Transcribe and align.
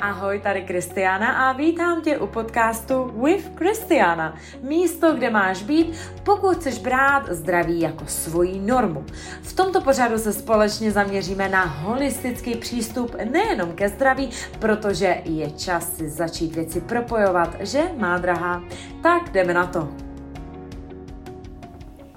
Ahoj, 0.00 0.40
tady 0.40 0.62
Kristiana 0.62 1.48
a 1.48 1.52
vítám 1.52 2.02
tě 2.02 2.18
u 2.18 2.26
podcastu 2.26 3.04
With 3.04 3.48
Kristiana. 3.54 4.38
Místo, 4.62 5.14
kde 5.14 5.30
máš 5.30 5.62
být, 5.62 5.96
pokud 6.24 6.56
chceš 6.56 6.78
brát 6.78 7.28
zdraví 7.28 7.80
jako 7.80 8.06
svoji 8.06 8.60
normu. 8.60 9.04
V 9.42 9.52
tomto 9.52 9.80
pořadu 9.80 10.18
se 10.18 10.32
společně 10.32 10.92
zaměříme 10.92 11.48
na 11.48 11.64
holistický 11.64 12.56
přístup 12.56 13.16
nejenom 13.30 13.72
ke 13.72 13.88
zdraví, 13.88 14.30
protože 14.58 15.22
je 15.24 15.50
čas 15.50 15.96
si 15.96 16.08
začít 16.08 16.54
věci 16.54 16.80
propojovat, 16.80 17.56
že 17.60 17.82
má 17.96 18.18
drahá. 18.18 18.62
Tak 19.02 19.30
jdeme 19.32 19.54
na 19.54 19.66
to. 19.66 19.88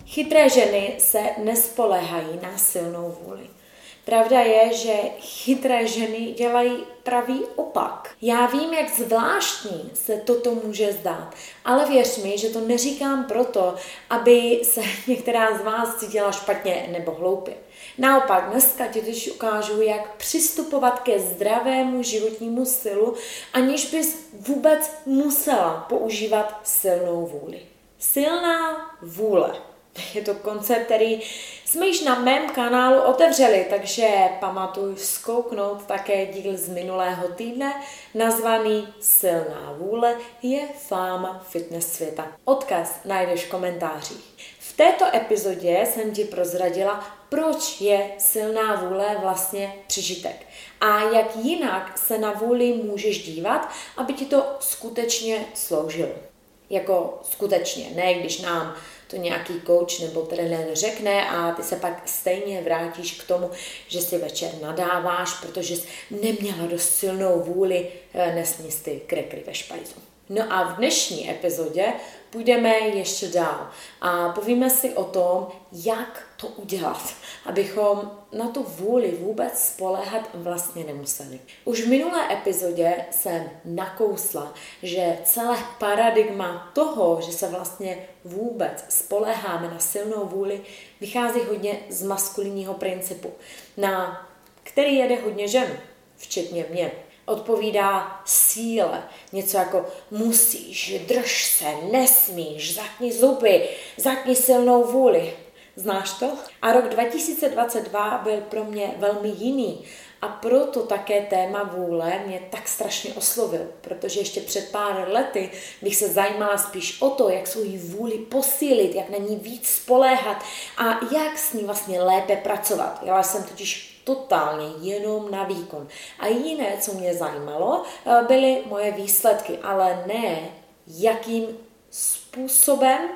Chytré 0.05 0.49
ženy 0.49 0.95
se 0.97 1.19
nespoléhají 1.43 2.39
na 2.43 2.57
silnou 2.57 3.15
vůli. 3.25 3.62
Pravda 4.05 4.39
je, 4.39 4.73
že 4.73 4.93
chytré 5.19 5.87
ženy 5.87 6.33
dělají 6.37 6.83
pravý 7.03 7.45
opak. 7.55 8.09
Já 8.21 8.45
vím, 8.45 8.73
jak 8.73 8.89
zvláštní 8.89 9.91
se 9.93 10.17
toto 10.17 10.55
může 10.55 10.93
zdát, 10.93 11.33
ale 11.65 11.85
věř 11.85 12.17
mi, 12.17 12.37
že 12.37 12.49
to 12.49 12.59
neříkám 12.59 13.25
proto, 13.25 13.75
aby 14.09 14.61
se 14.63 14.81
některá 15.07 15.57
z 15.57 15.61
vás 15.61 15.95
cítila 15.95 16.31
špatně 16.31 16.89
nebo 16.91 17.11
hloupě. 17.11 17.53
Naopak, 17.97 18.49
dneska 18.49 18.87
ti 18.87 18.99
totiž 18.99 19.31
ukážu, 19.31 19.81
jak 19.81 20.15
přistupovat 20.15 20.99
ke 20.99 21.19
zdravému 21.19 22.03
životnímu 22.03 22.65
stylu, 22.65 23.15
aniž 23.53 23.91
bys 23.91 24.27
vůbec 24.33 24.91
musela 25.05 25.85
používat 25.89 26.59
silnou 26.63 27.25
vůli. 27.25 27.61
Silná 27.99 28.75
vůle. 29.01 29.72
Je 30.13 30.21
to 30.21 30.33
koncept, 30.33 30.85
který 30.85 31.21
jsme 31.65 31.87
již 31.87 32.01
na 32.01 32.19
mém 32.19 32.49
kanálu 32.49 33.01
otevřeli, 33.01 33.67
takže 33.69 34.09
pamatuj 34.39 34.97
zkouknout 34.97 35.85
také 35.85 36.25
díl 36.25 36.57
z 36.57 36.69
minulého 36.69 37.27
týdne 37.27 37.73
nazvaný 38.13 38.87
Silná 38.99 39.75
vůle 39.77 40.15
je 40.41 40.59
fáma 40.87 41.45
fitness 41.49 41.93
světa. 41.93 42.27
Odkaz 42.45 42.99
najdeš 43.05 43.45
v 43.45 43.49
komentářích. 43.49 44.33
V 44.59 44.77
této 44.77 45.05
epizodě 45.15 45.87
jsem 45.93 46.11
ti 46.11 46.23
prozradila, 46.23 47.07
proč 47.29 47.81
je 47.81 48.11
silná 48.17 48.75
vůle 48.75 49.17
vlastně 49.21 49.75
přežitek 49.87 50.45
a 50.81 50.99
jak 50.99 51.35
jinak 51.35 51.97
se 51.97 52.17
na 52.17 52.31
vůli 52.31 52.73
můžeš 52.73 53.23
dívat, 53.23 53.69
aby 53.97 54.13
ti 54.13 54.25
to 54.25 54.43
skutečně 54.59 55.45
sloužilo. 55.53 56.32
Jako 56.69 57.19
skutečně, 57.31 57.89
ne 57.95 58.13
když 58.13 58.39
nám 58.39 58.75
to 59.07 59.15
nějaký 59.15 59.61
coach 59.67 59.99
nebo 59.99 60.21
trenér 60.21 60.67
řekne 60.73 61.29
a 61.29 61.51
ty 61.51 61.63
se 61.63 61.75
pak 61.75 62.01
stejně 62.05 62.61
vrátíš 62.61 63.21
k 63.21 63.27
tomu, 63.27 63.51
že 63.87 64.01
si 64.01 64.17
večer 64.17 64.51
nadáváš, 64.61 65.33
protože 65.33 65.75
jsi 65.75 65.87
neměla 66.11 66.67
dost 66.67 66.89
silnou 66.89 67.39
vůli 67.39 67.87
eh, 68.13 68.35
nesníst 68.35 68.83
ty 68.83 69.01
krekry 69.07 69.43
ve 69.47 69.53
špajzu. 69.53 69.95
No 70.29 70.53
a 70.53 70.63
v 70.63 70.77
dnešní 70.77 71.29
epizodě 71.29 71.93
půjdeme 72.33 72.77
ještě 72.79 73.27
dál 73.27 73.69
a 74.01 74.29
povíme 74.29 74.69
si 74.69 74.93
o 74.93 75.03
tom, 75.03 75.47
jak 75.71 76.27
to 76.37 76.47
udělat, 76.47 77.13
abychom 77.45 78.11
na 78.31 78.47
tu 78.47 78.63
vůli 78.63 79.11
vůbec 79.11 79.59
spoléhat 79.59 80.29
vlastně 80.33 80.83
nemuseli. 80.83 81.39
Už 81.65 81.81
v 81.81 81.89
minulé 81.89 82.33
epizodě 82.33 83.05
jsem 83.11 83.49
nakousla, 83.65 84.53
že 84.83 85.17
celé 85.23 85.57
paradigma 85.79 86.71
toho, 86.73 87.21
že 87.21 87.31
se 87.31 87.47
vlastně 87.47 88.07
vůbec 88.25 88.85
spoléháme 88.89 89.67
na 89.67 89.79
silnou 89.79 90.25
vůli, 90.25 90.61
vychází 91.01 91.39
hodně 91.49 91.79
z 91.89 92.03
maskulinního 92.03 92.73
principu, 92.73 93.31
na 93.77 94.27
který 94.63 94.95
jede 94.95 95.15
hodně 95.15 95.47
žen, 95.47 95.77
včetně 96.17 96.65
mě 96.69 96.91
odpovídá 97.25 98.21
síle. 98.25 99.03
Něco 99.31 99.57
jako 99.57 99.85
musíš, 100.11 101.01
drž 101.07 101.45
se, 101.45 101.65
nesmíš, 101.91 102.75
zatni 102.75 103.13
zuby, 103.13 103.69
zatni 103.97 104.35
silnou 104.35 104.83
vůli. 104.83 105.33
Znáš 105.75 106.11
to? 106.11 106.31
A 106.61 106.73
rok 106.73 106.89
2022 106.89 108.21
byl 108.23 108.41
pro 108.41 108.63
mě 108.63 108.93
velmi 108.97 109.29
jiný. 109.29 109.85
A 110.21 110.27
proto 110.27 110.83
také 110.83 111.21
téma 111.21 111.63
vůle 111.63 112.19
mě 112.27 112.41
tak 112.49 112.67
strašně 112.67 113.13
oslovil, 113.13 113.67
protože 113.81 114.19
ještě 114.19 114.41
před 114.41 114.71
pár 114.71 115.05
lety 115.07 115.51
bych 115.81 115.95
se 115.95 116.07
zajímala 116.07 116.57
spíš 116.57 117.01
o 117.01 117.09
to, 117.09 117.29
jak 117.29 117.47
svou 117.47 117.77
vůli 117.77 118.17
posílit, 118.17 118.95
jak 118.95 119.09
na 119.09 119.17
ní 119.17 119.35
víc 119.35 119.67
spoléhat 119.67 120.43
a 120.77 120.83
jak 121.15 121.37
s 121.37 121.53
ní 121.53 121.63
vlastně 121.63 122.01
lépe 122.01 122.35
pracovat. 122.35 122.99
Já 123.03 123.23
jsem 123.23 123.43
totiž 123.43 123.92
totálně 124.03 124.65
jenom 124.81 125.31
na 125.31 125.43
výkon. 125.43 125.87
A 126.19 126.27
jiné, 126.27 126.77
co 126.81 126.93
mě 126.93 127.13
zajímalo, 127.13 127.83
eh, 128.05 128.23
byly 128.27 128.63
moje 128.65 128.91
výsledky, 128.91 129.57
ale 129.57 130.03
ne 130.07 130.49
jakým 130.87 131.47
způsobem 131.89 133.09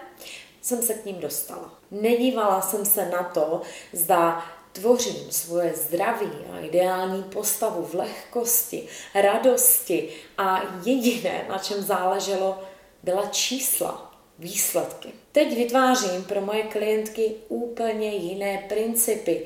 jsem 0.62 0.82
se 0.82 0.94
k 0.94 1.06
ním 1.06 1.20
dostala. 1.20 1.74
Nedívala 1.92 2.62
jsem 2.62 2.86
se 2.86 3.10
na 3.10 3.24
to, 3.24 3.62
zda 3.94 4.46
tvořím 4.72 5.32
svoje 5.32 5.74
zdraví 5.76 6.32
a 6.54 6.60
ideální 6.60 7.24
postavu 7.24 7.86
v 7.86 7.94
lehkosti, 7.94 8.88
radosti 9.16 10.10
a 10.38 10.62
jediné, 10.86 11.46
na 11.50 11.58
čem 11.58 11.82
záleželo, 11.82 12.64
byla 13.04 13.26
čísla, 13.26 14.14
výsledky. 14.40 15.10
Teď 15.32 15.58
vytvářím 15.58 16.24
pro 16.24 16.42
moje 16.42 16.64
klientky 16.64 17.36
úplně 17.48 18.16
jiné 18.16 18.66
principy, 18.70 19.46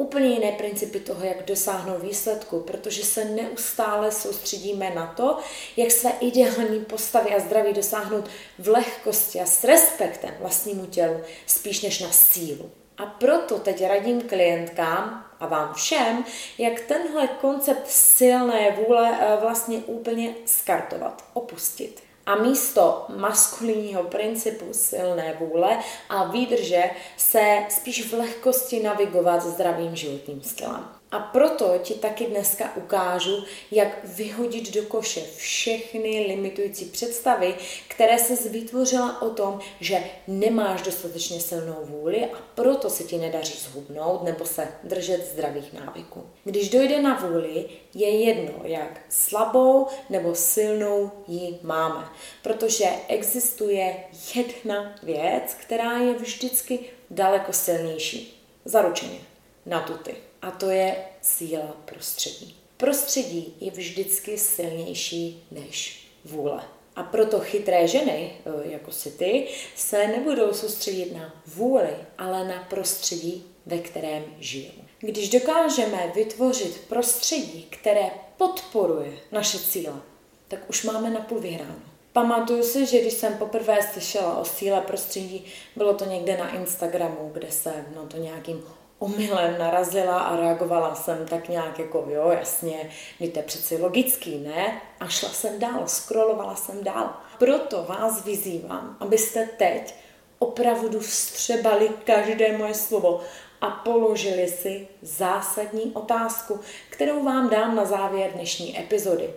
úplně 0.00 0.28
jiné 0.28 0.52
principy 0.52 1.00
toho, 1.00 1.24
jak 1.24 1.44
dosáhnout 1.44 2.02
výsledku, 2.02 2.60
protože 2.60 3.04
se 3.04 3.24
neustále 3.24 4.12
soustředíme 4.12 4.90
na 4.94 5.06
to, 5.16 5.38
jak 5.76 5.90
své 5.90 6.12
ideální 6.20 6.84
postavy 6.84 7.34
a 7.34 7.40
zdraví 7.40 7.72
dosáhnout 7.72 8.28
v 8.58 8.68
lehkosti 8.68 9.40
a 9.40 9.46
s 9.46 9.64
respektem 9.64 10.34
vlastnímu 10.40 10.86
tělu, 10.86 11.20
spíš 11.46 11.82
než 11.82 12.00
na 12.00 12.10
sílu. 12.10 12.70
A 12.98 13.06
proto 13.06 13.58
teď 13.58 13.86
radím 13.86 14.20
klientkám 14.20 15.26
a 15.40 15.46
vám 15.46 15.74
všem, 15.74 16.24
jak 16.58 16.80
tenhle 16.80 17.28
koncept 17.28 17.86
silné 17.90 18.70
vůle 18.70 19.18
eh, 19.20 19.36
vlastně 19.40 19.78
úplně 19.78 20.34
skartovat, 20.46 21.24
opustit 21.34 22.07
a 22.28 22.34
místo 22.34 23.06
maskulinního 23.16 24.02
principu 24.02 24.64
silné 24.72 25.36
vůle 25.40 25.78
a 26.08 26.24
výdrže 26.24 26.82
se 27.16 27.58
spíš 27.68 28.08
v 28.08 28.12
lehkosti 28.12 28.82
navigovat 28.82 29.42
zdravým 29.42 29.96
životním 29.96 30.42
stylem. 30.42 30.84
A 31.10 31.18
proto 31.18 31.78
ti 31.82 31.94
taky 31.94 32.26
dneska 32.26 32.76
ukážu, 32.76 33.44
jak 33.70 34.04
vyhodit 34.04 34.74
do 34.74 34.82
koše 34.82 35.20
všechny 35.36 36.24
limitující 36.28 36.84
představy, 36.84 37.54
které 37.88 38.18
se 38.18 38.48
vytvořila 38.48 39.22
o 39.22 39.30
tom, 39.30 39.60
že 39.80 40.04
nemáš 40.26 40.82
dostatečně 40.82 41.40
silnou 41.40 41.78
vůli 41.84 42.24
a 42.24 42.38
proto 42.54 42.90
se 42.90 43.04
ti 43.04 43.18
nedaří 43.18 43.58
zhubnout 43.58 44.22
nebo 44.22 44.46
se 44.46 44.68
držet 44.84 45.26
zdravých 45.32 45.72
návyků. 45.72 46.26
Když 46.44 46.68
dojde 46.68 47.02
na 47.02 47.14
vůli, 47.14 47.64
je 47.94 48.24
jedno, 48.24 48.54
jak 48.62 49.00
slabou 49.08 49.86
nebo 50.10 50.34
silnou 50.34 51.10
ji 51.28 51.58
máme, 51.62 52.08
protože 52.42 52.86
existuje 53.08 53.96
jedna 54.34 54.94
věc, 55.02 55.56
která 55.60 55.98
je 55.98 56.14
vždycky 56.14 56.78
daleko 57.10 57.52
silnější. 57.52 58.44
Zaručeně. 58.64 59.18
Na 59.66 59.80
tuty 59.80 60.27
a 60.42 60.50
to 60.50 60.70
je 60.70 60.96
síla 61.20 61.76
prostředí. 61.84 62.56
Prostředí 62.76 63.54
je 63.60 63.70
vždycky 63.70 64.38
silnější 64.38 65.46
než 65.50 66.06
vůle. 66.24 66.64
A 66.96 67.02
proto 67.02 67.40
chytré 67.40 67.88
ženy, 67.88 68.32
e, 68.64 68.70
jako 68.70 68.92
si 68.92 69.10
ty, 69.10 69.48
se 69.76 70.08
nebudou 70.08 70.52
soustředit 70.52 71.12
na 71.12 71.34
vůli, 71.46 71.96
ale 72.18 72.48
na 72.48 72.66
prostředí, 72.70 73.44
ve 73.66 73.78
kterém 73.78 74.24
žijou. 74.38 74.72
Když 74.98 75.28
dokážeme 75.28 76.12
vytvořit 76.14 76.80
prostředí, 76.88 77.66
které 77.70 78.10
podporuje 78.36 79.12
naše 79.32 79.58
cíle, 79.58 80.00
tak 80.48 80.70
už 80.70 80.84
máme 80.84 81.10
napůl 81.10 81.38
vyhráno. 81.38 81.82
Pamatuju 82.12 82.62
si, 82.62 82.86
že 82.86 83.00
když 83.00 83.12
jsem 83.12 83.38
poprvé 83.38 83.78
slyšela 83.92 84.38
o 84.38 84.44
síle 84.44 84.80
prostředí, 84.80 85.44
bylo 85.76 85.94
to 85.94 86.04
někde 86.04 86.36
na 86.36 86.54
Instagramu, 86.54 87.30
kde 87.32 87.50
se 87.50 87.84
no 87.94 88.06
to 88.06 88.16
nějakým 88.16 88.62
omylem 88.98 89.58
narazila 89.58 90.18
a 90.18 90.36
reagovala 90.36 90.94
jsem 90.94 91.26
tak 91.26 91.48
nějak 91.48 91.78
jako, 91.78 92.06
jo, 92.08 92.30
jasně, 92.30 92.90
to 93.18 93.38
je 93.38 93.42
přeci 93.42 93.76
logický, 93.76 94.38
ne? 94.38 94.80
A 95.00 95.08
šla 95.08 95.28
jsem 95.28 95.58
dál, 95.58 95.82
scrollovala 95.86 96.56
jsem 96.56 96.84
dál. 96.84 97.14
Proto 97.38 97.84
vás 97.84 98.24
vyzývám, 98.24 98.96
abyste 99.00 99.48
teď 99.56 99.94
opravdu 100.38 101.00
vstřebali 101.00 101.90
každé 102.04 102.58
moje 102.58 102.74
slovo 102.74 103.20
a 103.60 103.70
položili 103.70 104.48
si 104.48 104.88
zásadní 105.02 105.92
otázku, 105.94 106.60
kterou 106.90 107.24
vám 107.24 107.50
dám 107.50 107.76
na 107.76 107.84
závěr 107.84 108.30
dnešní 108.32 108.80
epizody. 108.80 109.30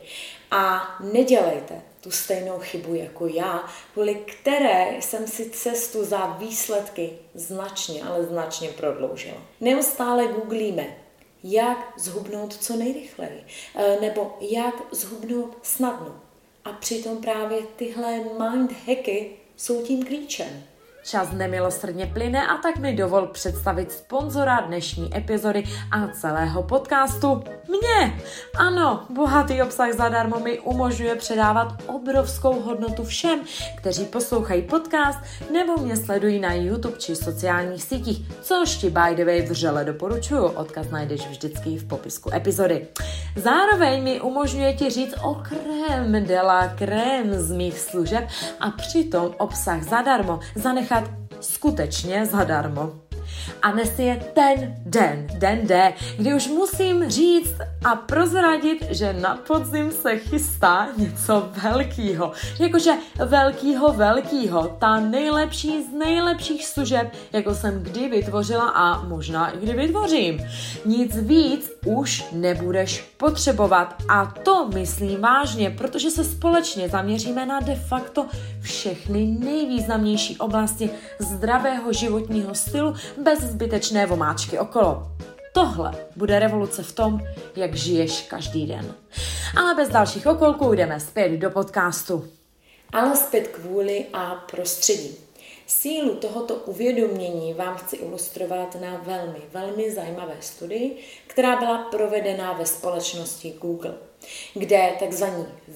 A 0.51 0.81
nedělejte 0.99 1.90
tu 2.01 2.11
stejnou 2.11 2.59
chybu 2.59 2.95
jako 2.95 3.27
já, 3.27 3.69
kvůli 3.93 4.15
které 4.15 4.97
jsem 4.99 5.27
si 5.27 5.49
cestu 5.49 6.05
za 6.05 6.25
výsledky 6.25 7.09
značně, 7.33 8.03
ale 8.03 8.23
značně 8.23 8.69
prodloužila. 8.69 9.41
Neustále 9.61 10.27
googlíme, 10.27 10.97
jak 11.43 11.93
zhubnout 11.97 12.53
co 12.53 12.75
nejrychleji, 12.75 13.43
eh, 13.75 13.97
nebo 14.01 14.37
jak 14.41 14.75
zhubnout 14.91 15.57
snadno. 15.61 16.21
A 16.65 16.71
přitom 16.71 17.17
právě 17.17 17.61
tyhle 17.75 18.17
mind 18.17 18.71
hacky 18.87 19.31
jsou 19.57 19.81
tím 19.81 20.05
klíčem. 20.05 20.63
Čas 21.03 21.31
nemilosrdně 21.31 22.05
plyne 22.05 22.47
a 22.47 22.57
tak 22.57 22.77
mi 22.77 22.93
dovol 22.93 23.27
představit 23.27 23.91
sponzora 23.91 24.61
dnešní 24.61 25.17
epizody 25.17 25.63
a 25.91 26.07
celého 26.07 26.63
podcastu. 26.63 27.43
Mě! 27.67 28.21
Ano, 28.57 29.05
bohatý 29.09 29.61
obsah 29.61 29.93
zadarmo 29.93 30.39
mi 30.39 30.59
umožňuje 30.59 31.15
předávat 31.15 31.83
obrovskou 31.87 32.61
hodnotu 32.61 33.03
všem, 33.03 33.39
kteří 33.77 34.05
poslouchají 34.05 34.61
podcast 34.61 35.19
nebo 35.53 35.77
mě 35.77 35.97
sledují 35.97 36.39
na 36.39 36.53
YouTube 36.53 36.97
či 36.97 37.15
sociálních 37.15 37.83
sítích, 37.83 38.31
což 38.41 38.75
ti 38.75 38.89
by 38.89 39.15
the 39.15 39.25
way 39.25 39.41
vřele 39.41 39.85
doporučuju. 39.85 40.43
Odkaz 40.43 40.89
najdeš 40.89 41.27
vždycky 41.27 41.77
v 41.77 41.87
popisku 41.87 42.33
epizody. 42.33 42.87
Zároveň 43.35 44.03
mi 44.03 44.21
umožňuje 44.21 44.73
ti 44.73 44.89
říct 44.89 45.15
o 45.23 45.35
krém 45.35 46.25
de 46.25 46.41
la 46.41 46.67
krém 46.67 47.33
z 47.33 47.51
mých 47.51 47.79
služeb 47.79 48.27
a 48.59 48.71
přitom 48.71 49.31
obsah 49.37 49.83
zadarmo 49.83 50.39
zanechat 50.55 50.90
nechat 50.91 51.09
skutečně 51.41 52.25
zadarmo. 52.25 53.10
A 53.61 53.71
dnes 53.71 53.99
je 53.99 54.21
ten 54.33 54.75
den, 54.85 55.27
den 55.33 55.67
D, 55.67 55.93
kdy 56.17 56.33
už 56.33 56.47
musím 56.47 57.09
říct 57.09 57.55
a 57.85 57.95
prozradit, 57.95 58.85
že 58.89 59.13
na 59.13 59.35
podzim 59.35 59.91
se 59.91 60.17
chystá 60.17 60.87
něco 60.97 61.49
velkýho. 61.63 62.31
Jakože 62.59 62.91
velkýho, 63.25 63.93
velkýho. 63.93 64.77
Ta 64.79 64.99
nejlepší 64.99 65.83
z 65.83 65.93
nejlepších 65.93 66.67
služeb, 66.67 67.13
jako 67.31 67.55
jsem 67.55 67.83
kdy 67.83 68.09
vytvořila 68.09 68.69
a 68.69 69.03
možná 69.03 69.49
i 69.49 69.57
kdy 69.57 69.73
vytvořím. 69.73 70.41
Nic 70.85 71.17
víc 71.17 71.71
už 71.85 72.25
nebudeš 72.31 73.01
potřebovat. 73.17 73.95
A 74.09 74.25
to 74.25 74.69
myslím 74.73 75.21
vážně, 75.21 75.69
protože 75.69 76.11
se 76.11 76.23
společně 76.23 76.89
zaměříme 76.89 77.45
na 77.45 77.59
de 77.59 77.75
facto 77.75 78.25
všechny 78.61 79.37
nejvýznamnější 79.39 80.37
oblasti 80.37 80.89
zdravého 81.19 81.93
životního 81.93 82.55
stylu 82.55 82.95
bez 83.23 83.30
zbytečné 83.35 84.05
vomáčky 84.05 84.59
okolo. 84.59 85.11
Tohle 85.53 85.91
bude 86.15 86.39
revoluce 86.39 86.83
v 86.83 86.91
tom, 86.91 87.19
jak 87.55 87.75
žiješ 87.75 88.21
každý 88.21 88.67
den. 88.67 88.95
Ale 89.57 89.75
bez 89.75 89.89
dalších 89.89 90.27
okolků 90.27 90.73
jdeme 90.73 90.99
zpět 90.99 91.29
do 91.29 91.49
podcastu. 91.49 92.27
Ale 92.93 93.15
zpět 93.15 93.47
k 93.47 93.59
vůli 93.59 94.05
a 94.13 94.35
prostředí. 94.35 95.15
Sílu 95.79 96.15
tohoto 96.15 96.55
uvědomění 96.55 97.53
vám 97.53 97.75
chci 97.75 97.95
ilustrovat 97.95 98.75
na 98.81 98.97
velmi, 98.97 99.39
velmi 99.51 99.91
zajímavé 99.91 100.37
studii, 100.39 100.97
která 101.27 101.55
byla 101.55 101.77
provedena 101.77 102.53
ve 102.53 102.65
společnosti 102.65 103.55
Google 103.61 103.93
kde 104.53 104.91
tzv. 105.09 105.23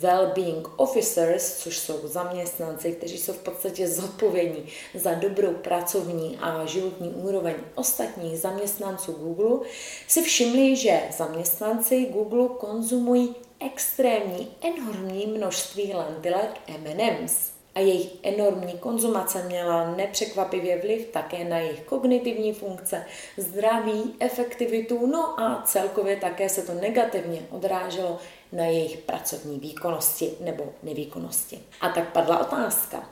well-being 0.02 0.70
officers, 0.76 1.58
což 1.58 1.78
jsou 1.78 2.08
zaměstnanci, 2.08 2.92
kteří 2.92 3.18
jsou 3.18 3.34
v 3.34 3.44
podstatě 3.44 3.88
zodpovědní 3.88 4.66
za 4.96 5.14
dobrou 5.14 5.54
pracovní 5.54 6.38
a 6.42 6.66
životní 6.66 7.10
úroveň 7.10 7.56
ostatních 7.76 8.40
zaměstnanců 8.40 9.12
Google, 9.12 9.68
si 10.08 10.22
všimli, 10.22 10.76
že 10.76 11.02
zaměstnanci 11.18 12.06
Google 12.06 12.48
konzumují 12.58 13.36
extrémní, 13.60 14.48
enormní 14.62 15.28
množství 15.28 15.94
lentilek 15.94 16.60
M&M's 16.68 17.55
a 17.76 17.80
jejich 17.80 18.12
enormní 18.24 18.74
konzumace 18.74 19.44
měla 19.44 19.96
nepřekvapivě 19.96 20.82
vliv 20.82 21.08
také 21.08 21.44
na 21.44 21.58
jejich 21.58 21.82
kognitivní 21.82 22.54
funkce, 22.54 23.06
zdraví, 23.38 24.16
efektivitu, 24.20 25.08
no 25.08 25.40
a 25.40 25.62
celkově 25.66 26.16
také 26.16 26.50
se 26.50 26.62
to 26.62 26.74
negativně 26.74 27.42
odráželo 27.50 28.18
na 28.52 28.66
jejich 28.66 28.98
pracovní 28.98 29.60
výkonnosti 29.60 30.34
nebo 30.40 30.74
nevýkonnosti. 30.84 31.60
A 31.82 31.90
tak 31.90 32.12
padla 32.12 32.40
otázka, 32.40 33.10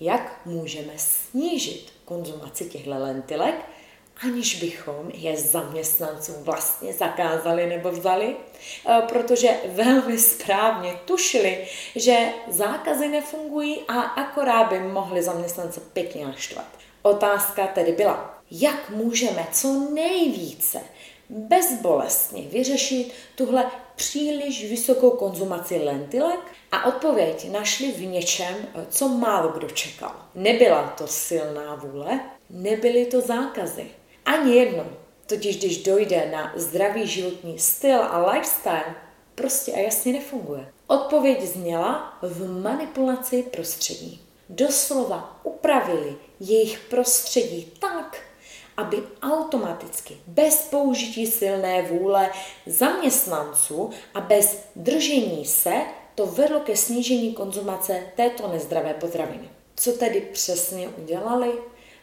jak 0.00 0.40
můžeme 0.44 0.92
snížit 0.96 1.92
konzumaci 2.04 2.64
těchto 2.64 2.90
lentilek, 2.90 3.54
aniž 4.22 4.54
bychom 4.54 5.10
je 5.14 5.36
zaměstnancům 5.36 6.34
vlastně 6.38 6.92
zakázali 6.92 7.66
nebo 7.66 7.90
vzali, 7.90 8.36
e, 8.86 9.02
protože 9.08 9.48
velmi 9.66 10.18
správně 10.18 10.92
tušili, 11.04 11.66
že 11.96 12.28
zákazy 12.48 13.08
nefungují 13.08 13.80
a 13.88 14.00
akorát 14.00 14.64
by 14.64 14.78
mohli 14.78 15.22
zaměstnance 15.22 15.80
pěkně 15.92 16.26
naštvat. 16.26 16.66
Otázka 17.02 17.66
tedy 17.66 17.92
byla, 17.92 18.38
jak 18.50 18.90
můžeme 18.90 19.46
co 19.52 19.90
nejvíce 19.94 20.80
bezbolestně 21.28 22.42
vyřešit 22.42 23.12
tuhle 23.34 23.70
příliš 23.96 24.70
vysokou 24.70 25.10
konzumaci 25.10 25.78
lentilek 25.84 26.40
a 26.72 26.84
odpověď 26.84 27.50
našli 27.50 27.92
v 27.92 28.06
něčem, 28.06 28.56
co 28.88 29.08
málo 29.08 29.48
kdo 29.48 29.68
čekal. 29.68 30.12
Nebyla 30.34 30.94
to 30.98 31.06
silná 31.06 31.74
vůle, 31.74 32.20
nebyly 32.50 33.06
to 33.06 33.20
zákazy. 33.20 33.86
Ani 34.28 34.56
jedno. 34.56 34.84
Totiž 35.26 35.58
když 35.58 35.82
dojde 35.82 36.28
na 36.32 36.52
zdravý 36.56 37.06
životní 37.06 37.58
styl 37.58 38.02
a 38.02 38.32
lifestyle, 38.32 38.94
prostě 39.34 39.72
a 39.72 39.78
jasně 39.78 40.12
nefunguje. 40.12 40.72
Odpověď 40.86 41.42
zněla 41.42 42.18
v 42.22 42.62
manipulaci 42.62 43.42
prostředí. 43.42 44.22
Doslova 44.48 45.40
upravili 45.42 46.16
jejich 46.40 46.78
prostředí 46.78 47.72
tak, 47.80 48.18
aby 48.76 49.02
automaticky, 49.22 50.16
bez 50.26 50.56
použití 50.56 51.26
silné 51.26 51.82
vůle 51.82 52.30
zaměstnanců 52.66 53.90
a 54.14 54.20
bez 54.20 54.58
držení 54.76 55.44
se, 55.44 55.72
to 56.14 56.26
vedlo 56.26 56.60
ke 56.60 56.76
snížení 56.76 57.34
konzumace 57.34 58.02
této 58.16 58.48
nezdravé 58.48 58.94
potraviny. 58.94 59.48
Co 59.76 59.92
tedy 59.92 60.20
přesně 60.20 60.88
udělali? 60.88 61.52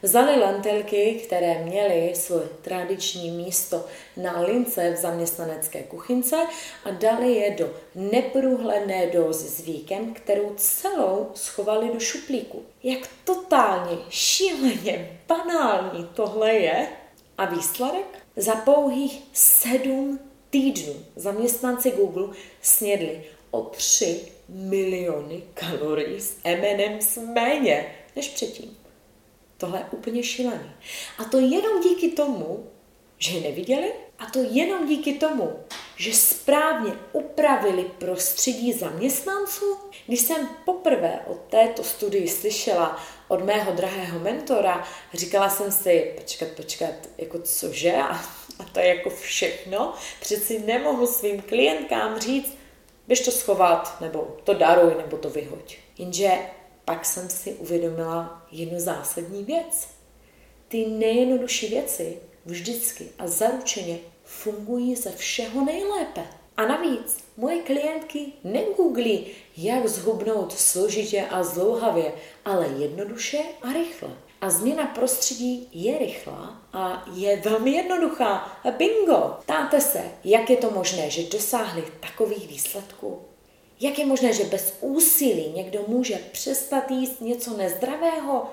Vzali 0.06 0.40
lentilky, 0.40 1.22
které 1.26 1.64
měly 1.64 2.16
své 2.16 2.40
tradiční 2.62 3.32
místo 3.32 3.86
na 4.18 4.42
lince 4.42 4.94
v 4.94 5.02
zaměstnanecké 5.02 5.84
kuchynce 5.84 6.36
a 6.84 6.92
dali 6.92 7.34
je 7.34 7.52
do 7.52 7.74
neprůhledné 7.96 9.08
dózy 9.08 9.48
s 9.48 9.60
víkem, 9.62 10.14
kterou 10.14 10.54
celou 10.56 11.32
schovali 11.34 11.90
do 11.94 12.00
šuplíku. 12.00 12.64
Jak 12.84 13.00
totálně, 13.24 13.98
šíleně 14.10 15.20
banální 15.28 16.10
tohle 16.14 16.54
je? 16.54 16.88
A 17.38 17.46
výsledek? 17.46 18.20
Za 18.36 18.56
pouhých 18.56 19.24
sedm 19.34 20.20
týdnů 20.50 20.94
zaměstnanci 21.16 21.92
Google 21.92 22.28
snědli 22.62 23.24
o 23.52 23.62
3 23.62 24.22
miliony 24.50 25.44
kalorií 25.54 26.22
s 26.22 26.36
M&M's 26.44 27.18
méně 27.18 27.96
než 28.16 28.30
předtím. 28.30 28.85
Tohle 29.58 29.80
je 29.80 29.86
úplně 29.92 30.24
šílený. 30.24 30.72
A 31.18 31.24
to 31.24 31.40
jenom 31.40 31.82
díky 31.82 32.10
tomu, 32.10 32.70
že 33.18 33.38
je 33.38 33.50
neviděli, 33.50 33.94
a 34.20 34.26
to 34.26 34.40
jenom 34.40 34.88
díky 34.88 35.14
tomu, 35.14 35.60
že 35.98 36.14
správně 36.14 36.94
upravili 37.14 37.84
prostředí 37.98 38.74
zaměstnanců. 38.74 39.78
Když 40.08 40.20
jsem 40.20 40.50
poprvé 40.66 41.20
o 41.28 41.34
této 41.34 41.84
studii 41.84 42.28
slyšela 42.28 43.04
od 43.28 43.46
mého 43.46 43.72
drahého 43.72 44.20
mentora, 44.20 44.88
říkala 45.14 45.50
jsem 45.50 45.72
si, 45.72 46.14
počkat, 46.18 46.50
počkat, 46.50 46.94
jako 47.18 47.40
cože? 47.40 47.94
A, 47.96 48.16
a 48.60 48.64
to 48.72 48.80
je 48.80 48.88
jako 48.88 49.10
všechno. 49.10 49.94
Přeci 50.22 50.60
nemohu 50.60 51.08
svým 51.08 51.42
klientkám 51.42 52.20
říct, 52.20 52.58
běž 53.08 53.20
to 53.20 53.32
schovat, 53.32 54.02
nebo 54.02 54.38
to 54.44 54.54
daruj, 54.54 54.96
nebo 54.98 55.18
to 55.18 55.30
vyhoď. 55.30 55.78
Jenže 55.98 56.32
pak 56.86 57.06
jsem 57.06 57.30
si 57.30 57.54
uvědomila 57.54 58.46
jednu 58.52 58.80
zásadní 58.80 59.44
věc. 59.44 59.88
Ty 60.68 60.88
nejjednodušší 60.88 61.68
věci 61.68 62.18
vždycky 62.46 63.10
a 63.20 63.28
zaručeně 63.28 64.00
fungují 64.24 64.96
ze 64.96 65.12
všeho 65.12 65.66
nejlépe. 65.66 66.22
A 66.58 66.66
navíc 66.66 67.18
moje 67.38 67.62
klientky 67.62 68.32
negooglí, 68.44 69.28
jak 69.58 69.88
zhubnout 69.88 70.54
složitě 70.54 71.28
a 71.30 71.44
zlouhavě, 71.44 72.14
ale 72.46 72.68
jednoduše 72.68 73.40
a 73.62 73.74
rychle. 73.74 74.10
A 74.42 74.50
změna 74.50 74.86
prostředí 74.86 75.70
je 75.72 75.98
rychlá 75.98 76.62
a 76.74 77.06
je 77.14 77.38
velmi 77.38 77.72
jednoduchá. 77.72 78.60
Bingo! 78.78 79.38
Ptáte 79.42 79.82
se, 79.82 80.02
jak 80.24 80.50
je 80.50 80.58
to 80.58 80.72
možné, 80.72 81.10
že 81.10 81.30
dosáhli 81.30 81.84
takových 82.00 82.48
výsledků? 82.48 83.22
Jak 83.80 84.00
je 84.00 84.06
možné, 84.06 84.34
že 84.34 84.44
bez 84.44 84.74
úsilí 84.82 85.52
někdo 85.56 85.84
může 85.88 86.16
přestat 86.32 86.92
jíst 86.92 87.22
něco 87.22 87.58
nezdravého, 87.58 88.50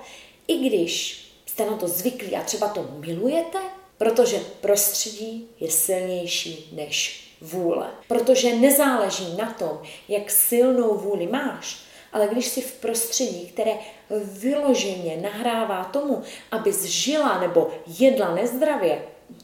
i 0.49 0.69
když 0.69 1.23
jste 1.47 1.67
na 1.67 1.77
to 1.77 1.89
zvyklí 1.89 2.37
a 2.37 2.43
třeba 2.43 2.69
to 2.69 2.89
milujete? 2.99 3.59
Protože 3.99 4.41
prostředí 4.61 5.49
je 5.61 5.71
silnější 5.71 6.71
než 6.73 7.25
vůle. 7.41 7.91
Protože 8.09 8.57
nezáleží 8.57 9.37
na 9.37 9.53
tom, 9.53 9.83
jak 10.09 10.31
silnou 10.31 10.95
vůli 10.95 11.27
máš, 11.27 11.77
ale 12.13 12.29
když 12.29 12.47
jsi 12.47 12.61
v 12.61 12.73
prostředí, 12.73 13.47
které 13.47 13.73
vyloženě 14.21 15.17
nahrává 15.17 15.85
tomu, 15.85 16.23
aby 16.51 16.73
žila 16.85 17.41
nebo 17.41 17.71
jedla 17.99 18.35
nezdravě, 18.35 19.03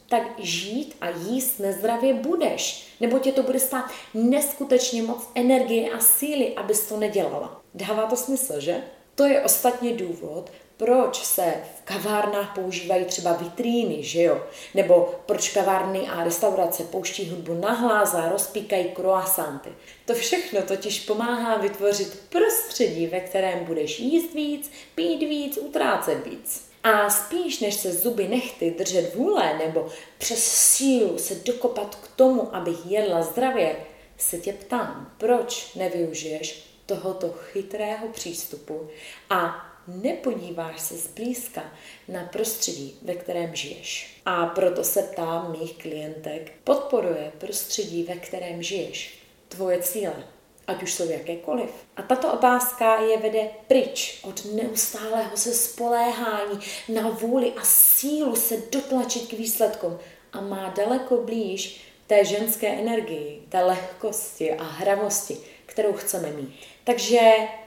tak 0.08 0.22
žít 0.38 0.96
a 1.00 1.08
jíst 1.08 1.58
nezdravě 1.58 2.14
budeš. 2.14 2.88
Nebo 3.00 3.18
tě 3.18 3.32
to 3.32 3.42
bude 3.42 3.58
stát 3.60 3.84
neskutečně 4.14 5.02
moc 5.02 5.28
energie 5.34 5.90
a 5.90 6.00
síly, 6.00 6.54
abys 6.54 6.88
to 6.88 6.96
nedělala. 6.96 7.60
Dává 7.74 8.06
to 8.06 8.16
smysl, 8.16 8.60
že? 8.60 8.82
To 9.14 9.24
je 9.24 9.40
ostatně 9.40 9.92
důvod, 9.92 10.50
proč 10.76 11.24
se 11.24 11.54
v 11.78 11.82
kavárnách 11.84 12.54
používají 12.54 13.04
třeba 13.04 13.32
vitríny, 13.32 14.02
že 14.02 14.22
jo? 14.22 14.42
Nebo 14.74 15.14
proč 15.26 15.48
kavárny 15.48 16.08
a 16.08 16.24
restaurace 16.24 16.84
pouští 16.84 17.30
hudbu 17.30 17.54
nahlas 17.54 18.14
a 18.14 18.28
rozpíkají 18.28 18.84
croissanty. 18.84 19.70
To 20.04 20.14
všechno 20.14 20.62
totiž 20.62 21.00
pomáhá 21.00 21.56
vytvořit 21.56 22.22
prostředí, 22.28 23.06
ve 23.06 23.20
kterém 23.20 23.64
budeš 23.64 24.00
jíst 24.00 24.34
víc, 24.34 24.70
pít 24.94 25.18
víc, 25.18 25.58
utrácet 25.62 26.26
víc. 26.26 26.67
A 26.82 27.10
spíš 27.10 27.60
než 27.60 27.74
se 27.74 27.92
zuby 27.92 28.28
nechty 28.28 28.70
držet 28.70 29.14
vůle 29.14 29.58
nebo 29.58 29.88
přes 30.18 30.44
sílu 30.44 31.18
se 31.18 31.34
dokopat 31.34 31.94
k 31.94 32.08
tomu, 32.08 32.56
abych 32.56 32.86
jedla 32.86 33.22
zdravě, 33.22 33.76
se 34.16 34.38
tě 34.38 34.52
ptám, 34.52 35.14
proč 35.18 35.74
nevyužiješ 35.74 36.64
tohoto 36.86 37.32
chytrého 37.32 38.08
přístupu 38.08 38.88
a 39.30 39.66
nepodíváš 39.86 40.80
se 40.80 40.96
zblízka 40.96 41.62
na 42.08 42.24
prostředí, 42.24 42.98
ve 43.02 43.14
kterém 43.14 43.54
žiješ. 43.54 44.20
A 44.24 44.46
proto 44.46 44.84
se 44.84 45.02
ptám 45.02 45.56
mých 45.60 45.74
klientek, 45.74 46.52
podporuje 46.64 47.32
prostředí, 47.38 48.02
ve 48.02 48.14
kterém 48.14 48.62
žiješ, 48.62 49.18
tvoje 49.48 49.82
cíle, 49.82 50.24
ať 50.68 50.82
už 50.82 50.94
jsou 50.94 51.10
jakékoliv. 51.10 51.70
A 51.96 52.02
tato 52.02 52.32
otázka 52.32 53.00
je 53.00 53.18
vede 53.18 53.48
pryč 53.68 54.20
od 54.22 54.44
neustálého 54.54 55.36
se 55.36 55.54
spoléhání 55.54 56.60
na 56.88 57.08
vůli 57.08 57.52
a 57.52 57.60
sílu 57.64 58.36
se 58.36 58.56
dotlačit 58.72 59.28
k 59.28 59.32
výsledkům 59.32 59.98
a 60.32 60.40
má 60.40 60.74
daleko 60.76 61.16
blíž 61.16 61.80
té 62.06 62.24
ženské 62.24 62.68
energii, 62.68 63.42
té 63.48 63.62
lehkosti 63.62 64.52
a 64.54 64.64
hravosti, 64.64 65.36
kterou 65.66 65.92
chceme 65.92 66.30
mít. 66.30 66.54
Takže 66.84 67.20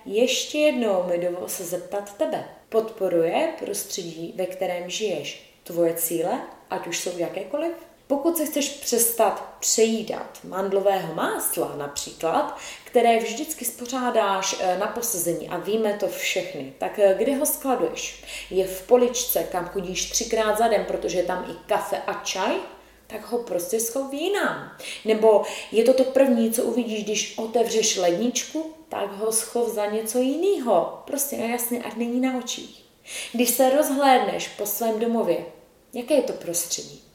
ještě 0.06 0.58
jednou 0.58 1.04
mi 1.04 1.18
dovol 1.18 1.48
se 1.48 1.64
zeptat 1.64 2.18
tebe. 2.18 2.46
Podporuje 2.70 3.54
prostředí, 3.60 4.34
ve 4.36 4.46
kterém 4.46 4.90
žiješ, 4.90 5.54
tvoje 5.64 5.94
cíle, 5.94 6.42
ať 6.70 6.88
už 6.88 7.00
jsou 7.00 7.18
jakékoliv? 7.18 7.74
Pokud 8.12 8.38
se 8.38 8.46
chceš 8.46 8.70
přestat 8.70 9.56
přejídat 9.60 10.40
mandlového 10.44 11.16
másla 11.16 11.76
například, 11.78 12.58
které 12.84 13.20
vždycky 13.20 13.66
spořádáš 13.66 14.56
eh, 14.60 14.78
na 14.78 14.88
posezení 14.88 15.50
a 15.50 15.58
víme 15.58 15.94
to 15.94 16.08
všechny, 16.08 16.74
tak 16.78 17.00
eh, 17.00 17.16
kde 17.18 17.36
ho 17.36 17.46
skladuješ? 17.46 18.24
Je 18.50 18.68
v 18.68 18.88
poličce, 18.88 19.44
kam 19.44 19.66
chodíš 19.66 20.10
třikrát 20.10 20.58
za 20.58 20.68
den, 20.68 20.86
protože 20.86 21.18
je 21.18 21.24
tam 21.24 21.46
i 21.50 21.68
kafe 21.68 21.98
a 22.08 22.14
čaj? 22.24 22.56
tak 23.08 23.32
ho 23.32 23.38
prostě 23.38 23.80
schov 23.80 24.14
jinam. 24.14 24.72
Nebo 25.06 25.44
je 25.72 25.84
to 25.84 25.94
to 25.94 26.04
první, 26.04 26.52
co 26.52 26.64
uvidíš, 26.64 27.04
když 27.04 27.38
otevřeš 27.38 27.98
ledničku, 27.98 28.74
tak 28.90 29.12
ho 29.18 29.32
schov 29.32 29.70
za 29.70 29.86
něco 29.86 30.20
jiného. 30.20 31.04
Prostě 31.06 31.36
a 31.36 31.46
jasně, 31.46 31.84
ať 31.84 31.96
není 31.96 32.20
na 32.20 32.38
očích. 32.38 32.84
Když 33.34 33.50
se 33.50 33.70
rozhlédneš 33.70 34.48
po 34.48 34.66
svém 34.66 35.00
domově, 35.00 35.46
jaké 35.94 36.14
je 36.14 36.22
to 36.22 36.34
prostředí? 36.34 37.11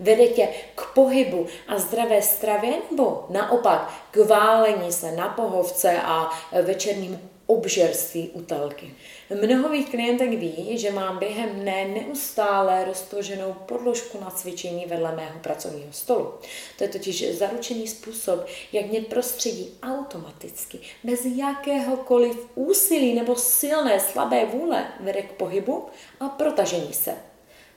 Vede 0.00 0.26
tě 0.26 0.48
k 0.74 0.94
pohybu 0.94 1.46
a 1.68 1.78
zdravé 1.78 2.22
stravě 2.22 2.72
nebo 2.90 3.26
naopak 3.30 3.92
k 4.10 4.16
válení 4.16 4.92
se 4.92 5.12
na 5.12 5.28
pohovce 5.28 6.00
a 6.02 6.30
večerním 6.62 7.30
obžerství 7.50 8.28
utelky. 8.28 8.94
Mnoho 9.42 9.68
mých 9.68 9.90
klientek 9.90 10.30
ví, 10.30 10.78
že 10.78 10.92
mám 10.92 11.18
během 11.18 11.48
dne 11.50 11.84
neustále 11.84 12.84
roztoženou 12.84 13.52
podložku 13.52 14.20
na 14.20 14.30
cvičení 14.30 14.86
vedle 14.86 15.16
mého 15.16 15.38
pracovního 15.40 15.92
stolu. 15.92 16.34
To 16.78 16.84
je 16.84 16.88
totiž 16.88 17.36
zaručený 17.36 17.88
způsob, 17.88 18.46
jak 18.72 18.86
mě 18.86 19.00
prostředí 19.00 19.78
automaticky, 19.82 20.78
bez 21.04 21.24
jakéhokoliv 21.24 22.46
úsilí 22.54 23.14
nebo 23.14 23.36
silné 23.36 24.00
slabé 24.00 24.44
vůle 24.44 24.86
vede 25.00 25.22
k 25.22 25.32
pohybu 25.32 25.86
a 26.20 26.28
protažení 26.28 26.92
se. 26.92 27.14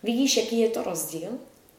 Vidíš, 0.03 0.37
jaký 0.37 0.59
je 0.59 0.69
to 0.69 0.83
rozdíl? 0.83 1.29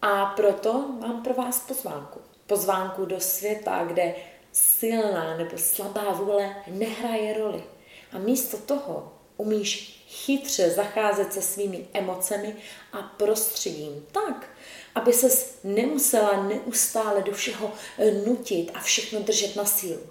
A 0.05 0.27
proto 0.27 0.73
mám 1.01 1.23
pro 1.23 1.35
vás 1.35 1.61
pozvánku. 1.61 2.21
Pozvánku 2.47 3.05
do 3.05 3.21
světa, 3.21 3.85
kde 3.85 4.15
silná 4.53 5.37
nebo 5.37 5.59
slabá 5.59 6.13
vůle 6.13 6.57
nehraje 6.67 7.39
roli. 7.39 7.65
A 8.13 8.19
místo 8.19 8.57
toho 8.57 9.13
umíš 9.37 10.05
chytře 10.09 10.71
zacházet 10.71 11.33
se 11.33 11.43
svými 11.43 11.89
emocemi 11.93 12.57
a 12.93 13.03
prostředím 13.03 14.07
tak, 14.13 14.51
aby 14.95 15.13
ses 15.13 15.59
nemusela 15.65 16.43
neustále 16.43 17.23
do 17.23 17.33
všeho 17.33 17.73
eh, 17.99 18.11
nutit 18.11 18.71
a 18.75 18.81
všechno 18.81 19.21
držet 19.21 19.57
na 19.57 19.65
sílu. 19.65 20.03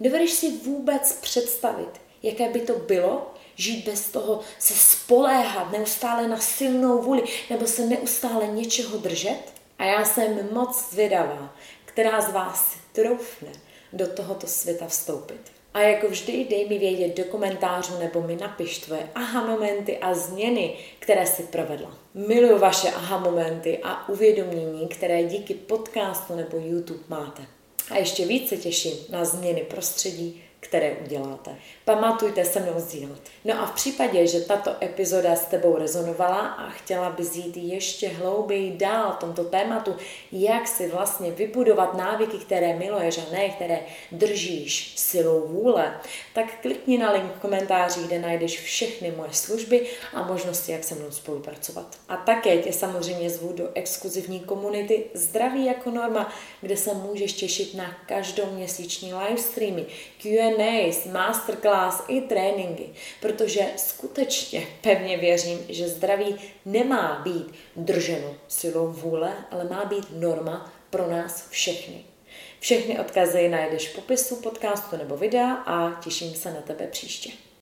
Dovedeš 0.00 0.32
si 0.32 0.50
vůbec 0.50 1.12
představit, 1.12 2.00
jaké 2.22 2.48
by 2.48 2.60
to 2.60 2.74
bylo, 2.74 3.34
žít 3.56 3.84
bez 3.84 4.10
toho, 4.10 4.40
se 4.58 4.74
spoléhat 4.74 5.72
neustále 5.72 6.28
na 6.28 6.38
silnou 6.38 7.02
vůli 7.02 7.22
nebo 7.50 7.66
se 7.66 7.86
neustále 7.86 8.46
něčeho 8.46 8.98
držet? 8.98 9.40
A 9.78 9.84
já 9.84 10.04
jsem 10.04 10.48
moc 10.52 10.90
zvědavá, 10.90 11.54
která 11.84 12.20
z 12.20 12.32
vás 12.32 12.76
troufne 12.92 13.52
do 13.92 14.06
tohoto 14.06 14.46
světa 14.46 14.86
vstoupit. 14.86 15.40
A 15.74 15.80
jako 15.80 16.08
vždy 16.08 16.46
dej 16.50 16.68
mi 16.68 16.78
vědět 16.78 17.16
do 17.16 17.24
komentářů 17.24 17.98
nebo 17.98 18.22
mi 18.22 18.36
napiš 18.36 18.78
tvoje 18.78 19.10
aha 19.14 19.46
momenty 19.46 19.98
a 19.98 20.14
změny, 20.14 20.76
které 20.98 21.26
si 21.26 21.42
provedla. 21.42 21.98
Miluji 22.14 22.58
vaše 22.58 22.90
aha 22.90 23.18
momenty 23.18 23.78
a 23.82 24.08
uvědomění, 24.08 24.88
které 24.88 25.24
díky 25.24 25.54
podcastu 25.54 26.36
nebo 26.36 26.56
YouTube 26.56 27.04
máte. 27.08 27.42
A 27.90 27.96
ještě 27.96 28.26
více 28.26 28.56
těším 28.56 28.98
na 29.10 29.24
změny 29.24 29.60
prostředí, 29.60 30.42
které 30.60 30.92
uděláte. 31.04 31.56
Pamatujte 31.84 32.44
se 32.44 32.60
mnou 32.60 32.72
sdílet. 32.76 33.20
No 33.44 33.62
a 33.62 33.66
v 33.66 33.74
případě, 33.74 34.26
že 34.26 34.40
tato 34.40 34.70
epizoda 34.82 35.36
s 35.36 35.44
tebou 35.44 35.76
rezonovala 35.76 36.38
a 36.38 36.70
chtěla 36.70 37.10
bys 37.10 37.36
jít 37.36 37.56
ještě 37.56 38.08
hlouběji 38.08 38.76
dál 38.76 39.16
tomto 39.20 39.44
tématu, 39.44 39.96
jak 40.32 40.68
si 40.68 40.88
vlastně 40.88 41.30
vybudovat 41.30 41.94
návyky, 41.94 42.38
které 42.38 42.76
miluješ 42.76 43.18
a 43.18 43.32
ne, 43.32 43.48
které 43.48 43.80
držíš 44.12 44.92
silou 44.96 45.48
vůle, 45.48 46.00
tak 46.34 46.60
klikni 46.62 46.98
na 46.98 47.12
link 47.12 47.32
v 47.36 47.40
komentáři, 47.40 48.00
kde 48.00 48.18
najdeš 48.18 48.60
všechny 48.60 49.10
moje 49.10 49.32
služby 49.32 49.86
a 50.14 50.22
možnosti, 50.22 50.72
jak 50.72 50.84
se 50.84 50.94
mnou 50.94 51.10
spolupracovat. 51.10 51.98
A 52.08 52.16
také 52.16 52.58
tě 52.58 52.72
samozřejmě 52.72 53.30
zvu 53.30 53.52
do 53.52 53.68
exkluzivní 53.74 54.40
komunity 54.40 55.04
Zdraví 55.14 55.66
jako 55.66 55.90
norma, 55.90 56.32
kde 56.60 56.76
se 56.76 56.94
můžeš 56.94 57.32
těšit 57.32 57.74
na 57.74 57.96
každou 58.06 58.46
měsíční 58.50 59.14
livestreamy, 59.14 59.86
Q&A, 60.18 60.47
masterclass 61.12 62.02
i 62.08 62.20
tréninky, 62.20 62.90
protože 63.20 63.66
skutečně 63.76 64.66
pevně 64.82 65.16
věřím, 65.16 65.58
že 65.68 65.88
zdraví 65.88 66.36
nemá 66.64 67.20
být 67.24 67.54
drženo 67.76 68.34
silou 68.48 68.92
vůle, 68.92 69.34
ale 69.50 69.64
má 69.64 69.84
být 69.84 70.06
norma 70.12 70.72
pro 70.90 71.10
nás 71.10 71.48
všechny. 71.48 72.04
Všechny 72.60 72.98
odkazy 72.98 73.48
najdeš 73.48 73.88
v 73.88 73.94
popisu 73.94 74.36
podcastu 74.36 74.96
nebo 74.96 75.16
videa 75.16 75.52
a 75.52 76.00
těším 76.00 76.34
se 76.34 76.52
na 76.54 76.60
tebe 76.60 76.86
příště. 76.86 77.47